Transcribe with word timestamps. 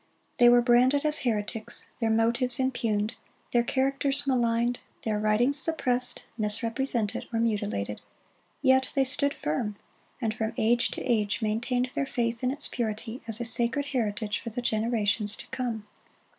They 0.39 0.49
were 0.49 0.63
branded 0.63 1.05
as 1.05 1.19
heretics, 1.19 1.85
their 1.99 2.09
motives 2.09 2.57
impugned, 2.59 3.13
their 3.51 3.61
characters 3.61 4.25
maligned, 4.25 4.79
their 5.03 5.19
writings 5.19 5.59
suppressed, 5.59 6.23
misrepresented, 6.39 7.27
or 7.31 7.39
mutilated. 7.39 8.01
Yet 8.63 8.89
they 8.95 9.03
stood 9.03 9.35
firm, 9.43 9.75
and 10.19 10.33
from 10.33 10.53
age 10.57 10.89
to 10.97 11.01
age 11.03 11.39
maintained 11.43 11.89
their 11.93 12.07
faith 12.07 12.43
in 12.43 12.49
its 12.49 12.67
purity, 12.67 13.21
as 13.27 13.39
a 13.39 13.45
sacred 13.45 13.85
heritage 13.93 14.39
for 14.39 14.49
the 14.49 14.59
generations 14.63 15.35
to 15.35 15.45
come. 15.49 15.85